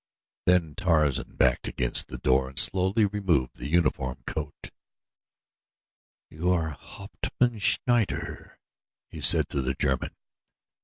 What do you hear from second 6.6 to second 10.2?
Hauptmann Schneider," he said to the German.